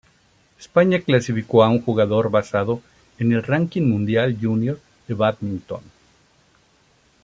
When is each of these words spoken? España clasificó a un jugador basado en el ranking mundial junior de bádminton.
España 0.59 0.99
clasificó 1.01 1.63
a 1.63 1.69
un 1.69 1.79
jugador 1.79 2.31
basado 2.31 2.81
en 3.19 3.33
el 3.33 3.43
ranking 3.43 3.83
mundial 3.83 4.35
junior 4.41 4.79
de 5.07 5.13
bádminton. 5.13 5.83